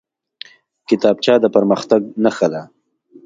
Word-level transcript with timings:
کتابچه 0.87 1.33
د 1.43 1.45
پرمختګ 1.55 2.01
نښه 2.23 2.47
ده 2.53 2.61